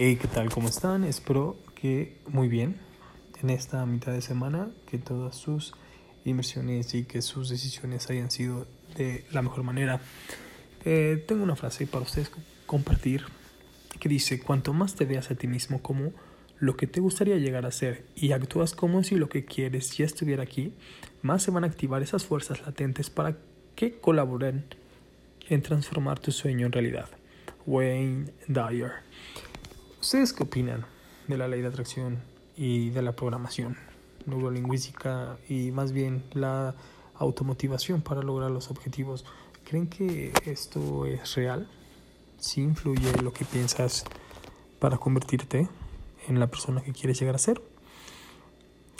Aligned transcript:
Hey, 0.00 0.14
¿qué 0.14 0.28
tal? 0.28 0.48
¿Cómo 0.48 0.68
están? 0.68 1.02
Espero 1.02 1.56
que 1.74 2.18
muy 2.28 2.46
bien 2.46 2.76
en 3.42 3.50
esta 3.50 3.84
mitad 3.84 4.12
de 4.12 4.22
semana, 4.22 4.70
que 4.88 4.96
todas 4.96 5.34
sus 5.34 5.74
inversiones 6.24 6.94
y 6.94 7.02
que 7.02 7.20
sus 7.20 7.48
decisiones 7.48 8.08
hayan 8.08 8.30
sido 8.30 8.68
de 8.96 9.24
la 9.32 9.42
mejor 9.42 9.64
manera. 9.64 10.00
Eh, 10.84 11.24
tengo 11.26 11.42
una 11.42 11.56
frase 11.56 11.88
para 11.88 12.04
ustedes 12.04 12.30
compartir 12.64 13.24
que 13.98 14.08
dice, 14.08 14.38
cuanto 14.38 14.72
más 14.72 14.94
te 14.94 15.04
veas 15.04 15.32
a 15.32 15.34
ti 15.34 15.48
mismo 15.48 15.82
como 15.82 16.12
lo 16.60 16.76
que 16.76 16.86
te 16.86 17.00
gustaría 17.00 17.34
llegar 17.34 17.66
a 17.66 17.72
ser 17.72 18.06
y 18.14 18.30
actúas 18.30 18.74
como 18.74 19.02
si 19.02 19.16
lo 19.16 19.28
que 19.28 19.44
quieres 19.44 19.96
ya 19.96 20.04
estuviera 20.04 20.44
aquí, 20.44 20.74
más 21.22 21.42
se 21.42 21.50
van 21.50 21.64
a 21.64 21.66
activar 21.66 22.02
esas 22.02 22.24
fuerzas 22.24 22.64
latentes 22.64 23.10
para 23.10 23.36
que 23.74 23.98
colaboren 23.98 24.64
en 25.48 25.60
transformar 25.60 26.20
tu 26.20 26.30
sueño 26.30 26.66
en 26.66 26.72
realidad. 26.72 27.08
Wayne 27.66 28.30
Dyer. 28.46 28.92
¿Ustedes 30.08 30.32
qué 30.32 30.42
opinan 30.42 30.86
de 31.26 31.36
la 31.36 31.48
ley 31.48 31.60
de 31.60 31.68
atracción 31.68 32.22
y 32.56 32.88
de 32.88 33.02
la 33.02 33.12
programación 33.12 33.76
neurolingüística 34.24 35.36
y 35.50 35.70
más 35.70 35.92
bien 35.92 36.24
la 36.32 36.74
automotivación 37.16 38.00
para 38.00 38.22
lograr 38.22 38.50
los 38.50 38.70
objetivos? 38.70 39.26
¿Creen 39.64 39.86
que 39.86 40.32
esto 40.46 41.04
es 41.04 41.34
real? 41.34 41.68
¿Sí 42.38 42.62
influye 42.62 43.12
lo 43.22 43.34
que 43.34 43.44
piensas 43.44 44.06
para 44.78 44.96
convertirte 44.96 45.68
en 46.26 46.40
la 46.40 46.46
persona 46.46 46.80
que 46.80 46.94
quieres 46.94 47.20
llegar 47.20 47.34
a 47.34 47.38
ser? 47.38 47.60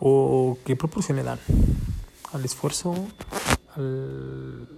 ¿O 0.00 0.58
qué 0.66 0.76
proporción 0.76 1.16
le 1.16 1.22
dan 1.22 1.38
al 2.30 2.44
esfuerzo, 2.44 2.92
al, 3.74 4.68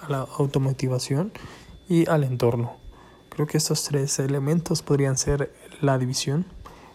a 0.00 0.08
la 0.08 0.20
automotivación 0.38 1.30
y 1.90 2.08
al 2.08 2.24
entorno? 2.24 2.80
Creo 3.40 3.48
que 3.48 3.56
estos 3.56 3.84
tres 3.84 4.18
elementos 4.18 4.82
podrían 4.82 5.16
ser 5.16 5.50
la 5.80 5.96
división 5.96 6.44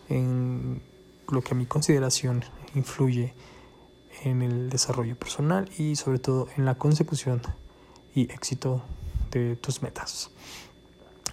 en 0.09 0.83
lo 1.27 1.41
que 1.41 1.55
a 1.55 1.57
mi 1.57 1.65
consideración 1.65 2.45
influye 2.75 3.33
en 4.23 4.43
el 4.43 4.69
desarrollo 4.69 5.17
personal 5.17 5.67
y 5.79 5.95
sobre 5.95 6.19
todo 6.19 6.47
en 6.55 6.65
la 6.65 6.75
consecución 6.75 7.41
y 8.13 8.31
éxito 8.31 8.83
de 9.31 9.55
tus 9.55 9.81
metas. 9.81 10.29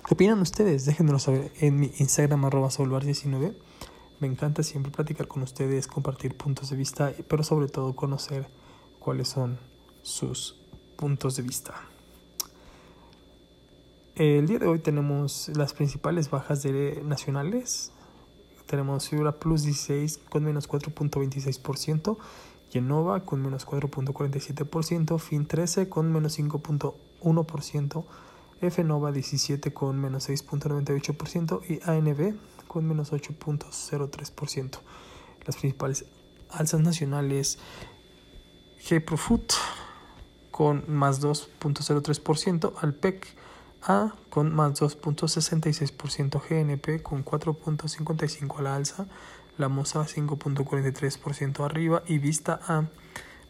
¿Qué 0.08 0.14
opinan 0.14 0.40
ustedes? 0.40 0.86
Déjenmelo 0.86 1.18
saber 1.18 1.52
en 1.60 1.78
mi 1.78 1.92
Instagram 1.98 2.46
arroba 2.46 2.70
19 2.70 3.54
Me 4.18 4.26
encanta 4.26 4.62
siempre 4.62 4.92
platicar 4.92 5.28
con 5.28 5.42
ustedes, 5.42 5.88
compartir 5.88 6.38
puntos 6.38 6.70
de 6.70 6.76
vista, 6.76 7.12
pero 7.28 7.44
sobre 7.44 7.68
todo 7.68 7.94
conocer 7.94 8.48
cuáles 8.98 9.28
son 9.28 9.58
sus 10.00 10.58
puntos 10.96 11.36
de 11.36 11.42
vista. 11.42 11.91
El 14.14 14.46
día 14.46 14.58
de 14.58 14.66
hoy 14.66 14.78
tenemos 14.78 15.50
las 15.56 15.72
principales 15.72 16.28
bajas 16.28 16.62
de 16.62 17.00
nacionales. 17.02 17.92
Tenemos 18.66 19.08
Fibra 19.08 19.32
Plus 19.32 19.62
16 19.62 20.18
con 20.28 20.44
menos 20.44 20.68
4.26%, 20.68 22.18
Genova 22.68 23.20
con 23.20 23.40
menos 23.40 23.66
4.47%, 23.66 25.18
Fin 25.18 25.46
13 25.46 25.88
con 25.88 26.12
menos 26.12 26.38
5.1%, 26.38 28.04
Fnova 28.60 29.12
17 29.12 29.72
con 29.72 29.98
menos 29.98 30.28
6.98% 30.28 31.62
y 31.70 31.80
ANB 31.82 32.36
con 32.68 32.86
menos 32.86 33.14
8.03%. 33.14 34.78
Las 35.46 35.56
principales 35.56 36.04
alzas 36.50 36.82
nacionales, 36.82 37.58
GProFood 38.86 39.40
con 40.50 40.84
más 40.86 41.22
2.03%, 41.22 42.74
Alpec 42.82 43.40
a 43.82 44.14
con 44.30 44.54
más 44.54 44.80
2.66%, 44.80 46.40
GNP 46.40 47.02
con 47.02 47.22
4.55 47.24 48.58
a 48.58 48.62
la 48.62 48.76
alza, 48.76 49.06
la 49.58 49.68
MOSA 49.68 50.06
5.43% 50.06 51.64
arriba. 51.64 52.02
Y 52.06 52.18
Vista 52.18 52.60
A 52.66 52.86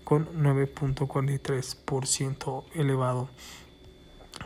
con 0.04 0.26
9.43% 0.42 2.64
elevado. 2.74 3.28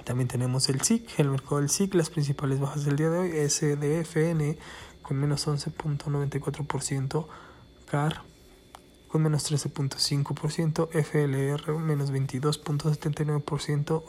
También 0.04 0.28
tenemos 0.28 0.68
el 0.68 0.82
SIC, 0.82 1.18
el 1.18 1.30
mercado 1.30 1.56
del 1.58 1.70
SIC, 1.70 1.94
las 1.94 2.10
principales 2.10 2.60
bajas 2.60 2.84
del 2.84 2.96
día 2.96 3.08
de 3.10 3.18
hoy, 3.18 3.30
SDFN 3.48 4.58
con 5.02 5.16
menos 5.18 5.46
11.94%, 5.46 7.26
CAR 7.90 8.22
con 9.08 9.22
menos 9.22 9.50
13.5%, 9.50 10.88
FLR 10.90 11.72
menos 11.78 12.12
22.79%, 12.12 14.02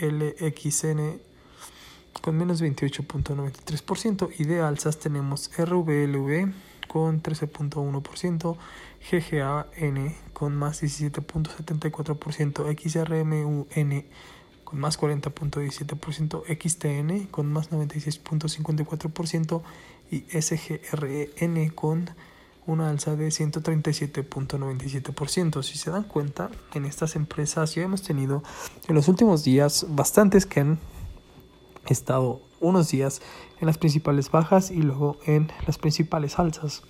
GLXN 0.00 1.20
con 2.20 2.36
menos 2.36 2.62
28.93% 2.62 4.30
y 4.38 4.44
de 4.44 4.60
alzas 4.60 4.98
tenemos 4.98 5.50
RVLV 5.56 6.52
con 6.88 7.22
13.1%, 7.22 8.56
GGAN 9.10 10.14
con 10.32 10.56
más 10.56 10.82
17.74%, 10.82 12.74
XRMUN 12.74 13.66
con 14.64 14.80
más 14.80 14.98
40.17%, 15.00 16.42
XTN 16.58 17.26
con 17.28 17.52
más 17.52 17.70
96.54% 17.70 19.62
y 20.10 20.24
SGRN 20.30 21.70
con 21.70 22.10
una 22.68 22.90
alza 22.90 23.16
de 23.16 23.28
137.97%. 23.28 25.62
Si 25.62 25.78
se 25.78 25.90
dan 25.90 26.04
cuenta, 26.04 26.50
en 26.74 26.84
estas 26.84 27.16
empresas 27.16 27.74
ya 27.74 27.82
hemos 27.82 28.02
tenido 28.02 28.42
en 28.86 28.94
los 28.94 29.08
últimos 29.08 29.42
días 29.42 29.86
bastantes 29.88 30.44
que 30.44 30.60
han 30.60 30.78
estado 31.86 32.42
unos 32.60 32.90
días 32.90 33.22
en 33.60 33.66
las 33.66 33.78
principales 33.78 34.30
bajas 34.30 34.70
y 34.70 34.82
luego 34.82 35.16
en 35.24 35.50
las 35.66 35.78
principales 35.78 36.38
alzas. 36.38 36.82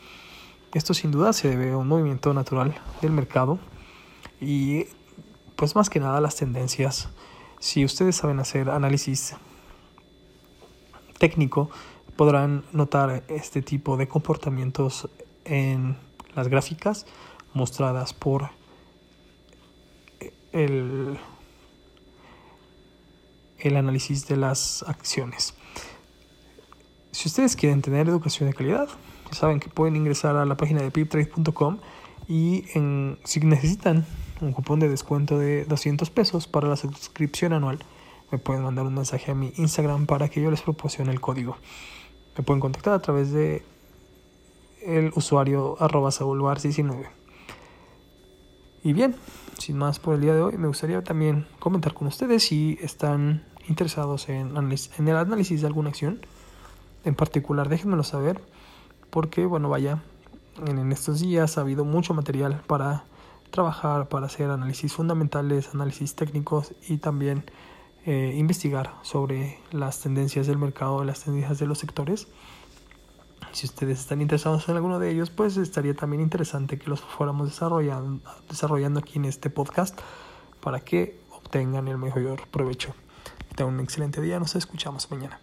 Esto 0.75 0.95
sin 0.95 1.13
duda 1.13 1.33
se 1.33 1.49
debe 1.49 1.71
a 1.71 1.77
un 1.77 1.87
movimiento 1.87 2.35
natural 2.35 2.75
del 3.01 3.13
mercado 3.13 3.61
y 4.41 4.87
pues 5.55 5.77
más 5.77 5.91
que 5.91 6.01
nada 6.01 6.21
las 6.21 6.35
tendencias. 6.35 7.09
Si 7.61 7.85
ustedes 7.85 8.17
saben 8.17 8.41
hacer 8.41 8.69
análisis 8.69 9.37
técnico, 11.19 11.71
podrán 12.17 12.65
notar 12.73 13.23
este 13.29 13.63
tipo 13.63 13.97
de 13.97 14.09
comportamientos 14.09 15.09
en 15.49 15.97
las 16.35 16.49
gráficas 16.49 17.07
mostradas 17.55 18.15
por 18.15 18.51
el, 20.53 21.19
el 23.59 23.77
análisis 23.77 24.27
de 24.29 24.37
las 24.37 24.85
acciones. 24.87 25.55
Si 27.11 27.29
ustedes 27.29 27.57
quieren 27.57 27.83
tener 27.83 28.09
educación 28.09 28.49
de 28.49 28.55
calidad, 28.55 28.89
saben 29.33 29.61
que 29.61 29.69
pueden 29.69 29.97
ingresar 29.97 30.37
a 30.37 30.45
la 30.45 30.57
página 30.57 30.83
de 30.83 30.91
piptrade.com 30.91 31.79
y 32.29 32.65
si 33.25 33.41
necesitan 33.41 34.07
un 34.41 34.53
cupón 34.53 34.81
de 34.81 34.89
descuento 34.89 35.39
de 35.39 35.65
200 35.65 36.11
pesos 36.11 36.47
para 36.47 36.69
la 36.69 36.77
suscripción 36.77 37.53
anual, 37.53 37.79
me 38.31 38.39
pueden 38.39 38.63
mandar 38.63 38.87
un 38.87 38.95
mensaje 38.95 39.31
a 39.31 39.35
mi 39.35 39.53
Instagram 39.57 40.07
para 40.07 40.29
que 40.29 40.43
yo 40.43 40.51
les 40.51 40.61
proporcione 40.61 41.11
el 41.11 41.21
código. 41.21 41.57
Me 42.37 42.45
pueden 42.45 42.61
contactar 42.61 42.93
a 42.93 43.01
través 43.01 43.33
de 43.33 43.65
el 44.85 45.13
usuario 45.15 45.77
arroba 45.81 46.11
19 46.11 47.09
Y 48.83 48.93
bien, 48.93 49.15
sin 49.59 49.79
más 49.79 49.99
por 49.99 50.15
el 50.15 50.21
día 50.21 50.35
de 50.35 50.43
hoy, 50.43 50.59
me 50.59 50.69
gustaría 50.69 51.03
también 51.03 51.47
comentar 51.59 51.95
con 51.95 52.09
ustedes 52.09 52.45
si 52.45 52.79
están 52.81 53.45
interesados 53.69 54.29
en, 54.29 54.57
en 54.57 55.09
el 55.09 55.17
análisis 55.17 55.61
de 55.61 55.67
alguna 55.67 55.91
acción 55.91 56.21
en 57.05 57.15
particular, 57.15 57.69
déjenmelo 57.69 58.03
saber, 58.03 58.41
porque 59.11 59.47
bueno, 59.47 59.69
vaya, 59.69 60.03
en, 60.67 60.93
estos 60.93 61.21
días 61.21 61.57
ha 61.57 61.63
habido 61.63 61.85
mucho 61.85 62.15
material 62.15 62.63
para 62.67 63.05
trabajar, 63.51 64.09
para 64.09 64.27
hacer 64.27 64.51
análisis 64.51 64.93
fundamentales, 64.93 65.75
análisis 65.75 66.15
técnicos 66.15 66.75
y 66.89 66.99
también 66.99 67.45
eh, 68.05 68.35
investigar 68.37 68.95
sobre 69.03 69.59
las 69.71 70.01
tendencias 70.01 70.47
del 70.47 70.59
mercado, 70.59 71.05
las 71.05 71.25
tendencias 71.25 71.59
de 71.59 71.67
los 71.67 71.79
sectores. 71.79 72.29
Si 73.53 73.67
ustedes 73.67 74.01
están 74.01 74.21
interesados 74.21 74.69
en 74.69 74.77
alguno 74.77 74.99
de 74.99 75.11
ellos, 75.11 75.31
pues 75.31 75.57
estaría 75.57 75.95
también 75.95 76.23
interesante 76.23 76.79
que 76.79 76.89
los 76.89 77.01
fuéramos 77.01 77.49
desarrollando, 77.49 78.23
desarrollando 78.49 79.01
aquí 79.01 79.19
en 79.19 79.25
este 79.25 79.51
podcast 79.51 79.99
para 80.61 80.81
que 80.81 81.21
obtengan 81.31 81.89
el 81.89 81.99
mejor 81.99 82.47
provecho. 82.49 82.95
Tengan 83.57 83.75
un 83.75 83.81
excelente 83.81 84.21
día, 84.21 84.39
nos 84.39 84.55
escuchamos 84.55 85.11
mañana. 85.11 85.41